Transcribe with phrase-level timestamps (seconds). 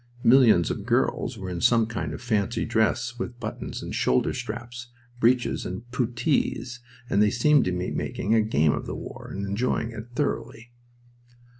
[0.23, 4.87] Millions of girls were in some kind of fancy dress with buttons and shoulder straps,
[5.19, 9.45] breeches and puttees, and they seemed to be making a game of the war and
[9.45, 10.71] enjoying it thoroughly.